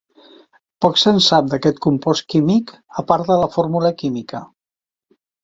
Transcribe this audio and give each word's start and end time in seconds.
Poc 0.85 0.95
se'n 1.01 1.19
sap 1.25 1.51
d'aquest 1.51 1.81
compost 1.87 2.25
químic, 2.35 2.73
a 3.03 3.05
part 3.13 3.31
de 3.33 3.39
la 3.43 3.51
fórmula 3.59 3.93
química. 4.03 4.43